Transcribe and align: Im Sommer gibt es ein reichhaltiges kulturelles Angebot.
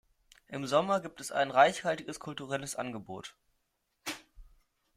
Im 0.47 0.65
Sommer 0.65 0.99
gibt 0.99 1.21
es 1.21 1.31
ein 1.31 1.51
reichhaltiges 1.51 2.19
kulturelles 2.19 2.75
Angebot. 2.75 3.35